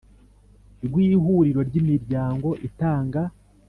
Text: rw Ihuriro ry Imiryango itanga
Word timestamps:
rw 0.85 0.93
Ihuriro 1.09 1.61
ry 1.69 1.75
Imiryango 1.81 2.49
itanga 2.67 3.21